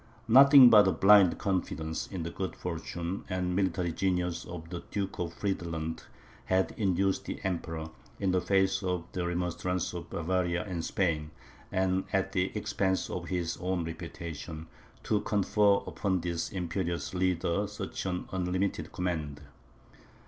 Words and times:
Nothing 0.27 0.71
but 0.71 0.87
a 0.87 0.91
blind 0.91 1.37
confidence 1.37 2.07
in 2.07 2.23
the 2.23 2.31
good 2.31 2.55
fortune 2.55 3.23
and 3.29 3.55
military 3.55 3.91
genius 3.91 4.45
of 4.45 4.67
the 4.71 4.81
Duke 4.89 5.19
of 5.19 5.31
Friedland, 5.31 6.05
had 6.45 6.73
induced 6.75 7.25
the 7.25 7.39
Emperor, 7.43 7.91
in 8.19 8.31
the 8.31 8.41
face 8.41 8.81
of 8.81 9.03
the 9.11 9.27
remonstrances 9.27 9.93
of 9.93 10.09
Bavaria 10.09 10.65
and 10.65 10.83
Spain, 10.83 11.29
and 11.71 12.05
at 12.11 12.31
the 12.31 12.45
expense 12.57 13.11
of 13.11 13.27
his 13.27 13.57
own 13.61 13.85
reputation, 13.85 14.65
to 15.03 15.21
confer 15.21 15.75
upon 15.85 16.21
this 16.21 16.49
imperious 16.49 17.13
leader 17.13 17.67
such 17.67 18.03
an 18.07 18.27
unlimited 18.33 18.91
command. 18.91 19.41